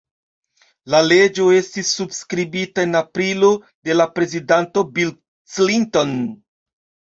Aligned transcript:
La 0.93 1.01
leĝo 1.09 1.45
estis 1.57 1.91
subskribita 1.97 2.87
en 2.89 3.01
aprilo 3.01 3.51
de 3.91 3.99
la 3.99 4.09
prezidanto 4.17 4.87
Bill 4.99 5.15
Clinton. 5.55 6.19